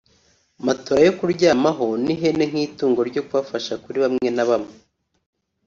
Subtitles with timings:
[0.65, 4.73] matora yo kuryamaho n’ihene nk’itungo ryo kubafasha kuri bamwe na bamwe